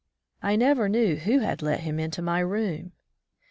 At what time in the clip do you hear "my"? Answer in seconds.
2.23-2.39